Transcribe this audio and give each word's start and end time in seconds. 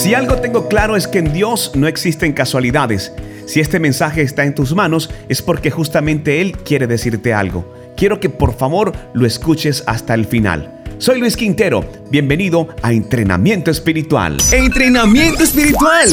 Si 0.00 0.14
algo 0.14 0.36
tengo 0.36 0.66
claro 0.66 0.96
es 0.96 1.06
que 1.06 1.18
en 1.18 1.30
Dios 1.30 1.72
no 1.74 1.86
existen 1.86 2.32
casualidades. 2.32 3.12
Si 3.44 3.60
este 3.60 3.78
mensaje 3.78 4.22
está 4.22 4.44
en 4.46 4.54
tus 4.54 4.74
manos 4.74 5.10
es 5.28 5.42
porque 5.42 5.70
justamente 5.70 6.40
Él 6.40 6.56
quiere 6.56 6.86
decirte 6.86 7.34
algo. 7.34 7.70
Quiero 7.98 8.18
que 8.18 8.30
por 8.30 8.56
favor 8.56 8.94
lo 9.12 9.26
escuches 9.26 9.84
hasta 9.86 10.14
el 10.14 10.24
final. 10.24 10.82
Soy 10.96 11.20
Luis 11.20 11.36
Quintero, 11.36 11.84
bienvenido 12.10 12.68
a 12.80 12.94
Entrenamiento 12.94 13.70
Espiritual. 13.70 14.38
Entrenamiento 14.52 15.44
Espiritual. 15.44 16.08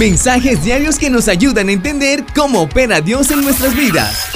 Mensajes 0.00 0.64
diarios 0.64 0.98
que 0.98 1.08
nos 1.08 1.28
ayudan 1.28 1.68
a 1.68 1.72
entender 1.72 2.24
cómo 2.34 2.62
opera 2.62 3.00
Dios 3.00 3.30
en 3.30 3.42
nuestras 3.42 3.76
vidas. 3.76 4.30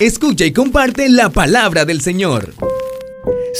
Escucha 0.00 0.44
y 0.44 0.52
comparte 0.52 1.08
la 1.08 1.30
palabra 1.30 1.86
del 1.86 2.02
Señor. 2.02 2.52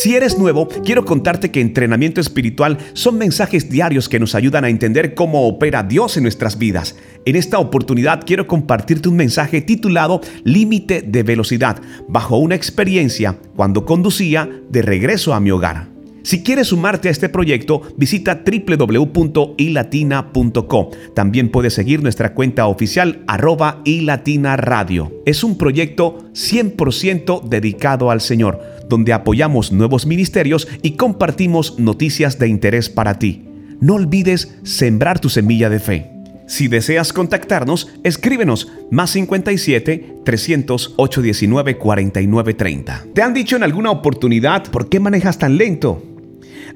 Si 0.00 0.14
eres 0.14 0.38
nuevo, 0.38 0.68
quiero 0.84 1.04
contarte 1.04 1.50
que 1.50 1.60
entrenamiento 1.60 2.20
espiritual 2.20 2.78
son 2.92 3.18
mensajes 3.18 3.68
diarios 3.68 4.08
que 4.08 4.20
nos 4.20 4.36
ayudan 4.36 4.64
a 4.64 4.68
entender 4.68 5.12
cómo 5.12 5.48
opera 5.48 5.82
Dios 5.82 6.16
en 6.16 6.22
nuestras 6.22 6.56
vidas. 6.56 6.94
En 7.24 7.34
esta 7.34 7.58
oportunidad 7.58 8.22
quiero 8.24 8.46
compartirte 8.46 9.08
un 9.08 9.16
mensaje 9.16 9.60
titulado 9.60 10.20
Límite 10.44 11.02
de 11.02 11.24
velocidad, 11.24 11.82
bajo 12.06 12.36
una 12.36 12.54
experiencia 12.54 13.40
cuando 13.56 13.84
conducía 13.84 14.48
de 14.70 14.82
regreso 14.82 15.34
a 15.34 15.40
mi 15.40 15.50
hogar. 15.50 15.88
Si 16.22 16.44
quieres 16.44 16.68
sumarte 16.68 17.08
a 17.08 17.10
este 17.10 17.28
proyecto, 17.28 17.82
visita 17.96 18.44
www.ilatina.co. 18.44 20.90
También 21.14 21.50
puedes 21.50 21.74
seguir 21.74 22.02
nuestra 22.02 22.34
cuenta 22.34 22.68
oficial 22.68 23.24
arroba 23.26 23.82
ilatina 23.84 24.56
radio. 24.56 25.10
Es 25.26 25.42
un 25.42 25.58
proyecto 25.58 26.18
100% 26.34 27.48
dedicado 27.48 28.12
al 28.12 28.20
Señor, 28.20 28.77
donde 28.88 29.12
apoyamos 29.12 29.72
nuevos 29.72 30.06
ministerios 30.06 30.68
y 30.82 30.92
compartimos 30.92 31.78
noticias 31.78 32.38
de 32.38 32.48
interés 32.48 32.88
para 32.88 33.18
ti. 33.18 33.44
No 33.80 33.94
olvides 33.94 34.56
sembrar 34.64 35.20
tu 35.20 35.28
semilla 35.28 35.70
de 35.70 35.78
fe. 35.78 36.10
Si 36.48 36.66
deseas 36.66 37.12
contactarnos, 37.12 37.88
escríbenos 38.04 38.72
más 38.90 39.10
57 39.10 40.22
300 40.24 40.94
819 40.96 41.76
4930. 41.76 43.04
¿Te 43.14 43.22
han 43.22 43.34
dicho 43.34 43.56
en 43.56 43.62
alguna 43.62 43.90
oportunidad 43.90 44.64
por 44.70 44.88
qué 44.88 44.98
manejas 44.98 45.36
tan 45.38 45.58
lento? 45.58 46.02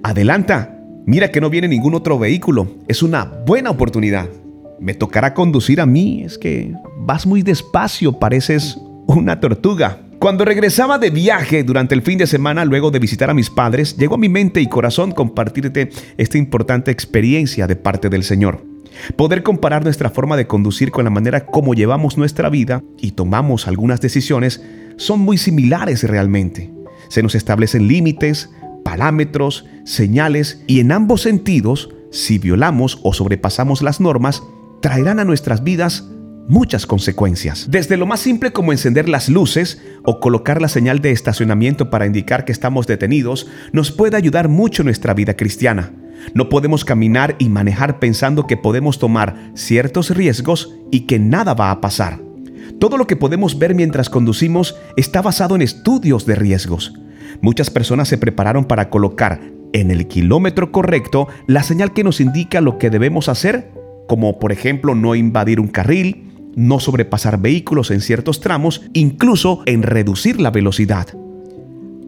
Adelanta, 0.02 0.78
mira 1.06 1.30
que 1.30 1.40
no 1.40 1.48
viene 1.48 1.68
ningún 1.68 1.94
otro 1.94 2.18
vehículo, 2.18 2.68
es 2.86 3.02
una 3.02 3.24
buena 3.24 3.70
oportunidad. 3.70 4.28
Me 4.78 4.92
tocará 4.92 5.32
conducir 5.32 5.80
a 5.80 5.86
mí, 5.86 6.22
es 6.22 6.36
que 6.36 6.74
vas 6.98 7.26
muy 7.26 7.40
despacio, 7.42 8.18
pareces 8.18 8.76
una 9.06 9.40
tortuga. 9.40 10.00
Cuando 10.22 10.44
regresaba 10.44 11.00
de 11.00 11.10
viaje 11.10 11.64
durante 11.64 11.96
el 11.96 12.02
fin 12.02 12.16
de 12.16 12.28
semana, 12.28 12.64
luego 12.64 12.92
de 12.92 13.00
visitar 13.00 13.28
a 13.28 13.34
mis 13.34 13.50
padres, 13.50 13.96
llegó 13.96 14.14
a 14.14 14.18
mi 14.18 14.28
mente 14.28 14.60
y 14.60 14.68
corazón 14.68 15.10
compartirte 15.10 15.90
esta 16.16 16.38
importante 16.38 16.92
experiencia 16.92 17.66
de 17.66 17.74
parte 17.74 18.08
del 18.08 18.22
Señor. 18.22 18.64
Poder 19.16 19.42
comparar 19.42 19.82
nuestra 19.82 20.10
forma 20.10 20.36
de 20.36 20.46
conducir 20.46 20.92
con 20.92 21.02
la 21.02 21.10
manera 21.10 21.44
como 21.44 21.74
llevamos 21.74 22.18
nuestra 22.18 22.50
vida 22.50 22.84
y 23.00 23.10
tomamos 23.10 23.66
algunas 23.66 24.00
decisiones 24.00 24.62
son 24.96 25.18
muy 25.18 25.38
similares 25.38 26.04
realmente. 26.04 26.72
Se 27.08 27.24
nos 27.24 27.34
establecen 27.34 27.88
límites, 27.88 28.48
parámetros, 28.84 29.66
señales 29.84 30.62
y 30.68 30.78
en 30.78 30.92
ambos 30.92 31.22
sentidos, 31.22 31.88
si 32.12 32.38
violamos 32.38 33.00
o 33.02 33.12
sobrepasamos 33.12 33.82
las 33.82 34.00
normas, 34.00 34.44
traerán 34.82 35.18
a 35.18 35.24
nuestras 35.24 35.64
vidas 35.64 36.11
muchas 36.48 36.86
consecuencias. 36.86 37.68
Desde 37.70 37.96
lo 37.96 38.06
más 38.06 38.20
simple 38.20 38.52
como 38.52 38.72
encender 38.72 39.08
las 39.08 39.28
luces 39.28 39.80
o 40.04 40.20
colocar 40.20 40.60
la 40.60 40.68
señal 40.68 41.00
de 41.00 41.12
estacionamiento 41.12 41.90
para 41.90 42.06
indicar 42.06 42.44
que 42.44 42.52
estamos 42.52 42.86
detenidos, 42.86 43.48
nos 43.72 43.90
puede 43.90 44.16
ayudar 44.16 44.48
mucho 44.48 44.84
nuestra 44.84 45.14
vida 45.14 45.34
cristiana. 45.34 45.92
No 46.34 46.48
podemos 46.48 46.84
caminar 46.84 47.36
y 47.38 47.48
manejar 47.48 47.98
pensando 47.98 48.46
que 48.46 48.56
podemos 48.56 48.98
tomar 48.98 49.52
ciertos 49.54 50.10
riesgos 50.10 50.74
y 50.90 51.00
que 51.00 51.18
nada 51.18 51.54
va 51.54 51.70
a 51.70 51.80
pasar. 51.80 52.20
Todo 52.78 52.96
lo 52.96 53.06
que 53.06 53.16
podemos 53.16 53.58
ver 53.58 53.74
mientras 53.74 54.08
conducimos 54.08 54.76
está 54.96 55.22
basado 55.22 55.54
en 55.54 55.62
estudios 55.62 56.26
de 56.26 56.34
riesgos. 56.34 56.94
Muchas 57.40 57.70
personas 57.70 58.08
se 58.08 58.18
prepararon 58.18 58.64
para 58.64 58.88
colocar 58.88 59.40
en 59.72 59.90
el 59.90 60.06
kilómetro 60.06 60.70
correcto 60.70 61.28
la 61.46 61.62
señal 61.62 61.92
que 61.92 62.04
nos 62.04 62.20
indica 62.20 62.60
lo 62.60 62.78
que 62.78 62.90
debemos 62.90 63.28
hacer, 63.28 63.72
como 64.06 64.38
por 64.38 64.52
ejemplo 64.52 64.94
no 64.94 65.14
invadir 65.14 65.60
un 65.60 65.68
carril, 65.68 66.31
no 66.54 66.80
sobrepasar 66.80 67.40
vehículos 67.40 67.90
en 67.90 68.00
ciertos 68.00 68.40
tramos, 68.40 68.82
incluso 68.92 69.62
en 69.66 69.82
reducir 69.82 70.40
la 70.40 70.50
velocidad. 70.50 71.06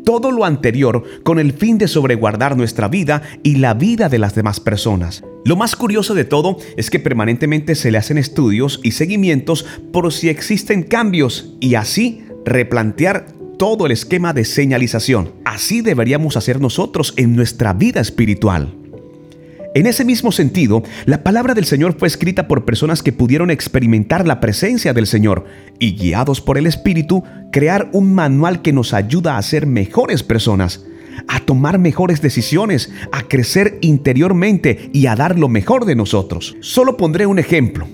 Todo 0.04 0.30
lo 0.30 0.44
anterior 0.44 1.02
con 1.22 1.38
el 1.38 1.52
fin 1.52 1.78
de 1.78 1.88
sobreguardar 1.88 2.56
nuestra 2.56 2.88
vida 2.88 3.22
y 3.42 3.56
la 3.56 3.72
vida 3.72 4.08
de 4.08 4.18
las 4.18 4.34
demás 4.34 4.60
personas. 4.60 5.24
Lo 5.46 5.56
más 5.56 5.76
curioso 5.76 6.14
de 6.14 6.24
todo 6.24 6.58
es 6.76 6.90
que 6.90 6.98
permanentemente 6.98 7.74
se 7.74 7.90
le 7.90 7.98
hacen 7.98 8.18
estudios 8.18 8.80
y 8.82 8.92
seguimientos 8.92 9.64
por 9.92 10.12
si 10.12 10.28
existen 10.28 10.82
cambios 10.82 11.54
y 11.60 11.74
así 11.74 12.24
replantear 12.44 13.26
todo 13.58 13.86
el 13.86 13.92
esquema 13.92 14.32
de 14.32 14.44
señalización. 14.44 15.32
Así 15.44 15.80
deberíamos 15.80 16.36
hacer 16.36 16.60
nosotros 16.60 17.14
en 17.16 17.34
nuestra 17.34 17.72
vida 17.72 18.00
espiritual. 18.00 18.74
En 19.74 19.86
ese 19.86 20.04
mismo 20.04 20.30
sentido, 20.30 20.84
la 21.04 21.24
palabra 21.24 21.52
del 21.52 21.64
Señor 21.64 21.96
fue 21.98 22.06
escrita 22.06 22.46
por 22.46 22.64
personas 22.64 23.02
que 23.02 23.12
pudieron 23.12 23.50
experimentar 23.50 24.24
la 24.24 24.38
presencia 24.38 24.92
del 24.92 25.08
Señor 25.08 25.46
y 25.80 25.96
guiados 25.96 26.40
por 26.40 26.58
el 26.58 26.68
Espíritu, 26.68 27.24
crear 27.50 27.90
un 27.92 28.14
manual 28.14 28.62
que 28.62 28.72
nos 28.72 28.94
ayuda 28.94 29.36
a 29.36 29.42
ser 29.42 29.66
mejores 29.66 30.22
personas, 30.22 30.86
a 31.26 31.40
tomar 31.40 31.80
mejores 31.80 32.22
decisiones, 32.22 32.92
a 33.10 33.22
crecer 33.22 33.78
interiormente 33.80 34.90
y 34.92 35.06
a 35.06 35.16
dar 35.16 35.36
lo 35.36 35.48
mejor 35.48 35.86
de 35.86 35.96
nosotros. 35.96 36.56
Solo 36.60 36.96
pondré 36.96 37.26
un 37.26 37.40
ejemplo. 37.40 37.88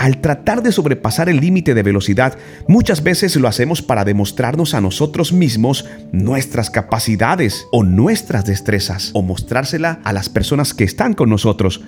Al 0.00 0.22
tratar 0.22 0.62
de 0.62 0.72
sobrepasar 0.72 1.28
el 1.28 1.40
límite 1.40 1.74
de 1.74 1.82
velocidad, 1.82 2.38
muchas 2.66 3.02
veces 3.02 3.36
lo 3.36 3.48
hacemos 3.48 3.82
para 3.82 4.02
demostrarnos 4.02 4.72
a 4.72 4.80
nosotros 4.80 5.34
mismos 5.34 5.84
nuestras 6.10 6.70
capacidades 6.70 7.66
o 7.70 7.84
nuestras 7.84 8.46
destrezas, 8.46 9.10
o 9.12 9.20
mostrársela 9.20 10.00
a 10.02 10.14
las 10.14 10.30
personas 10.30 10.72
que 10.72 10.84
están 10.84 11.12
con 11.12 11.28
nosotros. 11.28 11.82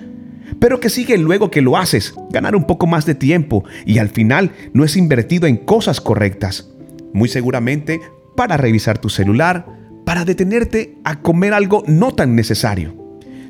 Pero 0.59 0.79
que 0.79 0.91
sigue 0.91 1.17
luego 1.17 1.49
que 1.49 1.63
lo 1.63 1.75
haces, 1.75 2.13
ganar 2.29 2.55
un 2.55 2.67
poco 2.67 2.85
más 2.85 3.07
de 3.07 3.15
tiempo 3.15 3.63
y 3.83 3.97
al 3.97 4.09
final 4.09 4.51
no 4.73 4.83
es 4.83 4.95
invertido 4.95 5.47
en 5.47 5.57
cosas 5.57 5.99
correctas. 5.99 6.69
Muy 7.13 7.29
seguramente 7.29 7.99
para 8.37 8.57
revisar 8.57 8.99
tu 8.99 9.09
celular, 9.09 9.65
para 10.05 10.23
detenerte 10.23 10.99
a 11.03 11.23
comer 11.23 11.55
algo 11.55 11.83
no 11.87 12.13
tan 12.13 12.35
necesario. 12.35 13.02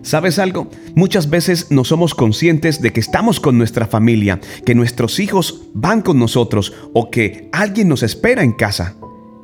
¿Sabes 0.03 0.37
algo? 0.37 0.67
Muchas 0.95 1.29
veces 1.29 1.71
no 1.71 1.85
somos 1.85 2.13
conscientes 2.13 2.81
de 2.81 2.91
que 2.91 2.99
estamos 2.99 3.39
con 3.39 3.57
nuestra 3.57 3.87
familia, 3.87 4.41
que 4.65 4.75
nuestros 4.75 5.17
hijos 5.19 5.69
van 5.73 6.01
con 6.01 6.19
nosotros 6.19 6.73
o 6.93 7.09
que 7.09 7.47
alguien 7.53 7.87
nos 7.87 8.03
espera 8.03 8.43
en 8.43 8.51
casa. 8.51 8.95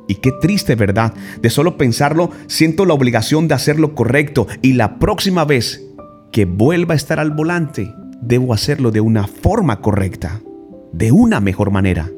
Y 0.06 0.16
qué 0.16 0.32
triste, 0.32 0.74
¿verdad? 0.74 1.14
De 1.40 1.48
solo 1.48 1.78
pensarlo, 1.78 2.30
siento 2.46 2.84
la 2.84 2.92
obligación 2.92 3.48
de 3.48 3.54
hacer 3.54 3.80
lo 3.80 3.94
correcto 3.94 4.48
y 4.60 4.74
la 4.74 4.98
próxima 4.98 5.46
vez 5.46 5.82
que 6.30 6.44
vuelva 6.44 6.92
a 6.92 6.96
estar 6.96 7.20
al 7.20 7.30
volante, 7.30 7.90
debo 8.20 8.52
hacerlo 8.52 8.90
de 8.90 9.00
una 9.00 9.26
forma 9.26 9.80
correcta, 9.80 10.42
de 10.92 11.10
una 11.10 11.40
mejor 11.40 11.70
manera. 11.70 12.10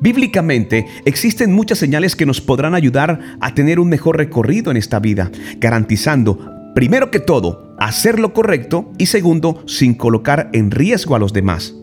Bíblicamente 0.00 0.86
existen 1.04 1.52
muchas 1.52 1.76
señales 1.76 2.16
que 2.16 2.24
nos 2.24 2.40
podrán 2.40 2.74
ayudar 2.74 3.20
a 3.38 3.54
tener 3.54 3.80
un 3.80 3.90
mejor 3.90 4.16
recorrido 4.16 4.70
en 4.70 4.78
esta 4.78 4.98
vida, 4.98 5.30
garantizando 5.58 6.59
primero 6.74 7.10
que 7.10 7.20
todo, 7.20 7.74
hacer 7.78 8.18
lo 8.18 8.32
correcto 8.32 8.90
y 8.98 9.06
segundo, 9.06 9.62
sin 9.66 9.94
colocar 9.94 10.50
en 10.52 10.70
riesgo 10.70 11.14
a 11.14 11.18
los 11.18 11.32
demás. 11.32 11.74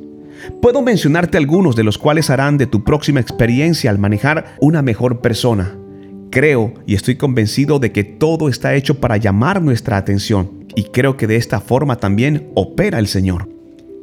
Puedo 0.62 0.82
mencionarte 0.82 1.38
algunos 1.38 1.76
de 1.76 1.84
los 1.84 1.98
cuales 1.98 2.30
harán 2.30 2.58
de 2.58 2.68
tu 2.68 2.84
próxima 2.84 3.20
experiencia 3.20 3.90
al 3.90 4.00
manejar 4.00 4.56
una 4.60 4.82
mejor 4.82 5.22
persona. 5.22 5.76
Creo 6.30 6.74
y 6.86 6.96
estoy 6.96 7.16
convencido 7.16 7.80
de 7.80 7.92
que 7.92 8.04
todo 8.04 8.50
está 8.50 8.76
hecho 8.76 9.00
para 9.00 9.18
llamar 9.18 9.62
nuestra 9.62 9.98
atención 9.98 10.66
y 10.76 10.84
creo 10.84 11.18
que 11.18 11.28
de 11.28 11.38
esta 11.38 11.60
forma 11.60 11.96
también 11.96 12.52
opera 12.54 13.00
el 13.00 13.08
Señor. 13.08 13.50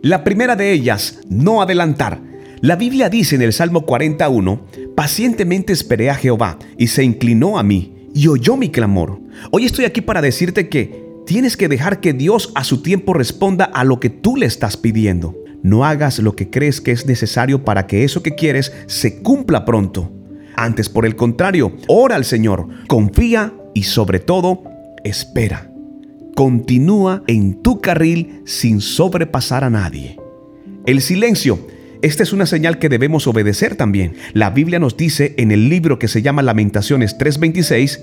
La 0.03 0.25
primera 0.25 0.57
de 0.57 0.73
ellas, 0.73 1.21
no 1.29 1.63
adelantar. 1.63 2.21
La 2.61 2.77
Biblia 2.77 3.09
dice 3.09 3.37
en 3.37 3.43
el 3.43 3.53
Salmo 3.53 3.87
41, 3.87 4.67
pacientemente 4.95 5.73
esperé 5.73 6.11
a 6.11 6.15
Jehová 6.15 6.59
y 6.77 6.89
se 6.89 7.05
inclinó 7.05 7.59
a 7.59 7.63
mí 7.63 8.09
y 8.15 8.29
oyó 8.29 8.57
mi 8.57 8.71
clamor. 8.71 9.21
Hoy 9.51 9.65
estoy 9.65 9.85
aquí 9.85 10.01
para 10.01 10.23
decirte 10.23 10.69
que 10.69 11.05
tienes 11.27 11.57
que 11.57 11.69
dejar 11.69 12.01
que 12.01 12.13
Dios 12.13 12.53
a 12.55 12.65
su 12.65 12.83
tiempo 12.83 13.15
responda 13.15 13.65
a 13.65 13.85
lo 13.85 14.01
que 14.01 14.11
tú 14.11 14.37
le 14.37 14.47
estás 14.47 14.77
pidiendo. 14.77 15.35
No 15.63 15.85
hagas 15.85 16.19
lo 16.19 16.37
que 16.37 16.51
crees 16.51 16.81
que 16.81 16.93
es 16.93 17.07
necesario 17.07 17.65
para 17.65 17.87
que 17.87 18.05
eso 18.05 18.23
que 18.23 18.35
quieres 18.35 18.73
se 18.87 19.23
cumpla 19.23 19.65
pronto. 19.65 20.13
Antes, 20.57 20.89
por 20.89 21.07
el 21.07 21.17
contrario, 21.17 21.77
ora 21.89 22.17
al 22.17 22.25
Señor, 22.25 22.69
confía 22.87 23.55
y 23.73 23.85
sobre 23.85 24.21
todo, 24.21 24.63
espera. 25.05 25.71
Continúa 26.37 27.23
en 27.27 27.63
tu 27.63 27.81
carril 27.81 28.43
sin 28.45 28.81
sobrepasar 28.81 29.65
a 29.65 29.71
nadie. 29.71 30.19
El 30.85 31.01
silencio 31.01 31.59
esta 32.05 32.23
es 32.23 32.35
una 32.35 32.45
señal 32.45 32.79
que 32.79 32.91
debemos 32.91 33.27
obedecer 33.27 33.77
también. 33.77 34.13
La 34.35 34.51
Biblia 34.51 34.79
nos 34.79 34.95
dice 34.95 35.35
en 35.39 35.51
el 35.53 35.71
libro 35.71 35.99
que 35.99 36.07
se 36.07 36.21
llama 36.21 36.43
Lamentaciones 36.43 37.17
3:26, 37.17 37.99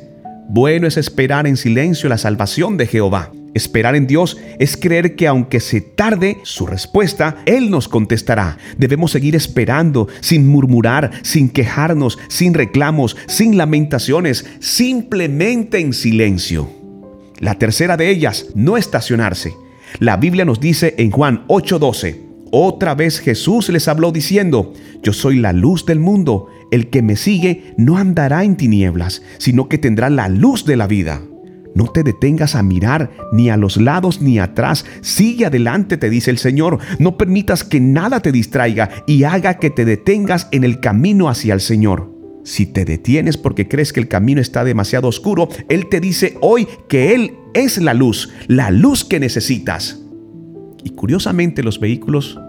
bueno 0.50 0.88
es 0.88 0.98
esperar 0.98 1.48
en 1.48 1.58
silencio 1.58 2.10
la 2.10 2.18
salvación 2.18 2.78
de 2.78 2.88
Jehová. 2.88 3.32
Esperar 3.54 3.96
en 3.96 4.08
Dios 4.08 4.38
es 4.60 4.78
creer 4.78 5.16
que 5.16 5.28
aunque 5.28 5.60
se 5.60 5.82
tarde 5.82 6.38
su 6.44 6.66
respuesta, 6.66 7.38
Él 7.46 7.70
nos 7.70 7.90
contestará. 7.90 8.58
Debemos 8.78 9.12
seguir 9.12 9.36
esperando, 9.36 10.08
sin 10.22 10.48
murmurar, 10.48 11.12
sin 11.24 11.50
quejarnos, 11.50 12.18
sin 12.30 12.54
reclamos, 12.54 13.18
sin 13.28 13.58
lamentaciones, 13.58 14.46
simplemente 14.60 15.80
en 15.80 15.94
silencio. 15.94 16.70
La 17.40 17.56
tercera 17.56 17.98
de 17.98 18.10
ellas, 18.10 18.48
no 18.56 18.78
estacionarse. 18.78 19.54
La 20.00 20.16
Biblia 20.16 20.46
nos 20.46 20.60
dice 20.60 20.96
en 20.98 21.12
Juan 21.12 21.44
8:12, 21.48 22.31
otra 22.52 22.96
vez 22.96 23.20
Jesús 23.20 23.70
les 23.70 23.88
habló 23.88 24.12
diciendo, 24.12 24.74
yo 25.02 25.14
soy 25.14 25.38
la 25.38 25.54
luz 25.54 25.86
del 25.86 26.00
mundo, 26.00 26.48
el 26.70 26.90
que 26.90 27.02
me 27.02 27.16
sigue 27.16 27.74
no 27.78 27.98
andará 27.98 28.44
en 28.44 28.58
tinieblas, 28.58 29.22
sino 29.38 29.70
que 29.70 29.78
tendrá 29.78 30.10
la 30.10 30.30
luz 30.30 30.66
de 30.66 30.76
la 30.76 30.88
vida. 30.88 31.22
No 31.74 31.88
te 31.88 32.04
detengas 32.04 32.56
a 32.56 32.64
mirar 32.64 33.12
ni 33.32 33.50
a 33.50 33.58
los 33.58 33.78
lados 33.78 34.22
ni 34.22 34.40
atrás. 34.40 34.86
Sigue 35.02 35.46
adelante, 35.46 35.98
te 35.98 36.10
dice 36.10 36.30
el 36.30 36.38
Señor. 36.38 36.80
No 37.00 37.18
permitas 37.18 37.64
que 37.64 37.80
nada 37.80 38.20
te 38.20 38.32
distraiga 38.32 38.90
y 39.08 39.24
haga 39.24 39.54
que 39.54 39.70
te 39.70 39.86
detengas 39.86 40.50
en 40.52 40.66
el 40.66 40.82
camino 40.82 41.30
hacia 41.30 41.54
el 41.54 41.62
Señor. 41.62 42.12
Si 42.44 42.66
te 42.66 42.84
detienes 42.86 43.38
porque 43.38 43.68
crees 43.68 43.94
que 43.94 44.00
el 44.00 44.08
camino 44.08 44.42
está 44.42 44.64
demasiado 44.64 45.08
oscuro, 45.08 45.48
Él 45.70 45.88
te 45.88 46.02
dice 46.02 46.38
hoy 46.42 46.68
que 46.90 47.14
Él 47.16 47.36
es 47.54 47.78
la 47.78 47.94
luz, 47.94 48.34
la 48.48 48.72
luz 48.72 49.06
que 49.06 49.20
necesitas. 49.20 50.01
Y 50.84 50.92
curiosamente 50.92 51.64
los 51.64 51.80
vehículos 51.80 52.40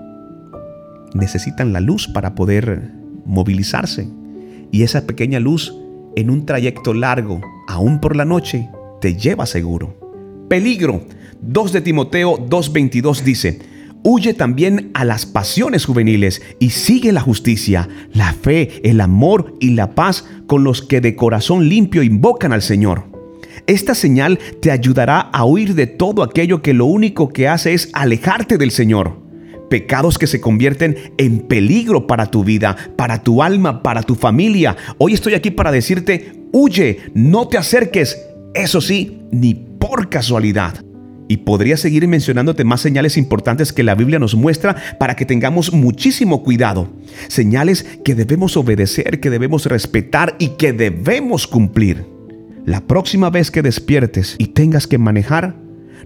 necesitan 1.14 1.73
la 1.73 1.81
luz 1.81 2.08
para 2.08 2.34
poder 2.34 2.93
movilizarse. 3.25 4.08
Y 4.70 4.82
esa 4.82 5.06
pequeña 5.06 5.40
luz 5.40 5.75
en 6.17 6.31
un 6.31 6.46
trayecto 6.46 6.94
largo, 6.94 7.40
aún 7.69 8.00
por 8.00 8.17
la 8.17 8.25
noche, 8.25 8.69
te 9.00 9.17
lleva 9.17 9.46
seguro. 9.46 9.96
Peligro. 10.49 11.02
2 11.40 11.73
de 11.73 11.81
Timoteo 11.81 12.38
2.22 12.38 13.23
dice, 13.23 13.58
Huye 14.05 14.35
también 14.35 14.90
a 14.94 15.05
las 15.05 15.26
pasiones 15.26 15.85
juveniles 15.85 16.43
y 16.58 16.70
sigue 16.70 17.12
la 17.12 17.20
justicia, 17.20 17.88
la 18.12 18.32
fe, 18.32 18.81
el 18.82 19.00
amor 19.00 19.55
y 19.61 19.70
la 19.70 19.94
paz 19.94 20.25
con 20.46 20.64
los 20.64 20.82
que 20.82 21.00
de 21.00 21.14
corazón 21.14 21.69
limpio 21.69 22.02
invocan 22.02 22.52
al 22.52 22.62
Señor. 22.62 23.12
Esta 23.67 23.94
señal 23.94 24.38
te 24.61 24.73
ayudará 24.73 25.20
a 25.20 25.44
huir 25.44 25.75
de 25.75 25.87
todo 25.87 26.23
aquello 26.23 26.62
que 26.62 26.75
lo 26.75 26.87
único 26.87 27.29
que 27.29 27.47
hace 27.47 27.75
es 27.75 27.91
alejarte 27.93 28.59
del 28.59 28.73
Señor. 28.73 29.20
Pecados 29.70 30.19
que 30.19 30.26
se 30.26 30.41
convierten 30.41 30.97
en 31.17 31.41
peligro 31.41 32.06
para 32.06 32.26
tu 32.26 32.44
vida, 32.44 32.76
para 32.97 33.23
tu 33.23 33.43
alma, 33.43 33.82
para 33.82 34.03
tu 34.03 34.17
familia. 34.17 34.76
Hoy 34.99 35.14
estoy 35.14 35.35
aquí 35.35 35.50
para 35.50 35.70
decirte, 35.70 36.32
huye, 36.53 36.99
no 37.14 37.47
te 37.47 37.56
acerques, 37.56 38.20
eso 38.55 38.81
sí, 38.81 39.20
ni 39.31 39.55
por 39.55 40.09
casualidad. 40.11 40.75
Y 41.29 41.38
podría 41.38 41.76
seguir 41.76 42.06
mencionándote 42.09 42.64
más 42.64 42.81
señales 42.81 43.17
importantes 43.17 43.73
que 43.73 43.85
la 43.85 43.94
Biblia 43.94 44.19
nos 44.19 44.35
muestra 44.35 44.76
para 44.99 45.14
que 45.17 45.25
tengamos 45.25 45.73
muchísimo 45.73 46.43
cuidado. 46.43 46.93
Señales 47.29 47.87
que 48.05 48.14
debemos 48.14 48.56
obedecer, 48.56 49.20
que 49.20 49.31
debemos 49.31 49.64
respetar 49.67 50.35
y 50.38 50.49
que 50.49 50.73
debemos 50.73 51.47
cumplir. 51.47 52.12
La 52.64 52.82
próxima 52.82 53.29
vez 53.29 53.50
que 53.50 53.61
despiertes 53.61 54.37
y 54.38 54.49
tengas 54.49 54.87
que 54.87 54.97
manejar, 54.97 55.56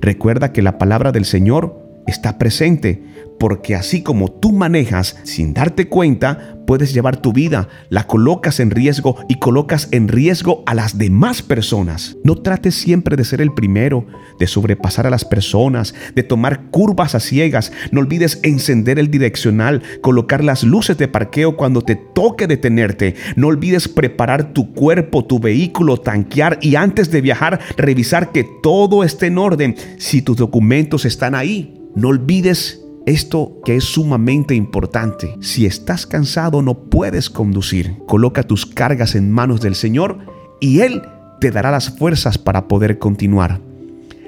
recuerda 0.00 0.52
que 0.52 0.62
la 0.62 0.78
palabra 0.78 1.12
del 1.12 1.26
Señor 1.26 2.02
está 2.06 2.38
presente 2.38 3.02
porque 3.38 3.74
así 3.74 4.02
como 4.02 4.30
tú 4.30 4.52
manejas 4.52 5.16
sin 5.24 5.54
darte 5.54 5.88
cuenta, 5.88 6.56
puedes 6.66 6.92
llevar 6.92 7.16
tu 7.16 7.32
vida, 7.32 7.68
la 7.88 8.06
colocas 8.06 8.60
en 8.60 8.70
riesgo 8.70 9.16
y 9.28 9.38
colocas 9.38 9.88
en 9.92 10.08
riesgo 10.08 10.62
a 10.66 10.74
las 10.74 10.98
demás 10.98 11.42
personas. 11.42 12.16
No 12.24 12.36
trates 12.36 12.74
siempre 12.74 13.16
de 13.16 13.24
ser 13.24 13.40
el 13.40 13.54
primero, 13.54 14.06
de 14.38 14.46
sobrepasar 14.46 15.06
a 15.06 15.10
las 15.10 15.24
personas, 15.24 15.94
de 16.14 16.22
tomar 16.22 16.70
curvas 16.70 17.14
a 17.14 17.20
ciegas. 17.20 17.72
No 17.92 18.00
olvides 18.00 18.40
encender 18.42 18.98
el 18.98 19.10
direccional, 19.10 19.82
colocar 20.00 20.42
las 20.42 20.64
luces 20.64 20.98
de 20.98 21.08
parqueo 21.08 21.56
cuando 21.56 21.82
te 21.82 21.96
toque 21.96 22.46
detenerte. 22.46 23.14
No 23.36 23.48
olvides 23.48 23.88
preparar 23.88 24.52
tu 24.52 24.72
cuerpo, 24.72 25.24
tu 25.24 25.38
vehículo, 25.38 25.98
tanquear 25.98 26.58
y 26.60 26.74
antes 26.74 27.10
de 27.10 27.20
viajar 27.20 27.60
revisar 27.76 28.32
que 28.32 28.44
todo 28.62 29.04
esté 29.04 29.26
en 29.26 29.38
orden. 29.38 29.76
Si 29.98 30.22
tus 30.22 30.36
documentos 30.36 31.04
están 31.04 31.34
ahí, 31.34 31.74
no 31.94 32.08
olvides 32.08 32.85
esto 33.06 33.60
que 33.64 33.76
es 33.76 33.84
sumamente 33.84 34.54
importante. 34.54 35.36
Si 35.40 35.64
estás 35.64 36.06
cansado 36.06 36.60
no 36.60 36.74
puedes 36.74 37.30
conducir. 37.30 37.96
Coloca 38.06 38.42
tus 38.42 38.66
cargas 38.66 39.14
en 39.14 39.30
manos 39.30 39.60
del 39.60 39.76
Señor 39.76 40.18
y 40.60 40.80
Él 40.80 41.02
te 41.40 41.52
dará 41.52 41.70
las 41.70 41.96
fuerzas 41.96 42.36
para 42.36 42.66
poder 42.66 42.98
continuar. 42.98 43.60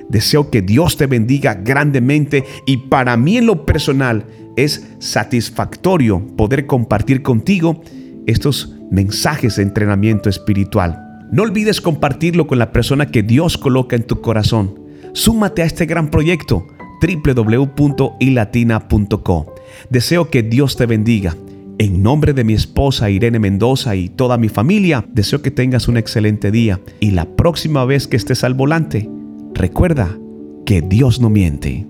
Deseo 0.09 0.51
que 0.51 0.63
Dios 0.63 0.97
te 0.97 1.07
bendiga 1.07 1.55
grandemente 1.55 2.45
y 2.67 2.79
para 2.89 3.17
mí 3.17 3.37
en 3.37 3.47
lo 3.47 3.67
personal 3.67 4.25
es 4.57 4.89
satisfactorio 5.01 6.25
poder 6.37 6.67
compartir 6.67 7.23
contigo 7.23 7.83
estos 8.27 8.75
mensajes 8.91 9.57
de 9.57 9.65
entrenamiento 9.65 10.31
espiritual. 10.31 11.27
No 11.31 11.43
olvides 11.43 11.81
compartirlo 11.81 12.47
con 12.47 12.59
la 12.59 12.73
persona 12.73 13.07
que 13.07 13.23
Dios 13.23 13.59
coloca 13.59 13.97
en 13.97 14.05
tu 14.05 14.23
corazón. 14.23 14.81
Súmate 15.13 15.63
a 15.63 15.67
este 15.67 15.85
gran 15.85 16.11
proyecto 16.11 16.67
www.ilatina.co. 17.00 19.55
Deseo 19.91 20.31
que 20.31 20.43
Dios 20.43 20.77
te 20.77 20.87
bendiga. 20.87 21.37
En 21.79 22.03
nombre 22.03 22.33
de 22.33 22.43
mi 22.43 22.55
esposa 22.55 23.09
Irene 23.09 23.39
Mendoza 23.39 23.95
y 23.95 24.09
toda 24.09 24.37
mi 24.37 24.49
familia, 24.49 25.06
deseo 25.12 25.43
que 25.43 25.53
tengas 25.53 25.87
un 25.87 25.97
excelente 25.97 26.50
día 26.50 26.81
y 26.99 27.12
la 27.12 27.25
próxima 27.25 27.85
vez 27.85 28.09
que 28.09 28.17
estés 28.17 28.43
al 28.43 28.55
volante, 28.55 29.09
recuerda 29.55 30.19
que 30.67 30.83
Dios 30.83 31.21
no 31.21 31.31
miente. 31.31 31.87